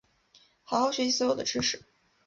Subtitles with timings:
[0.63, 1.83] 好好学习所有的知识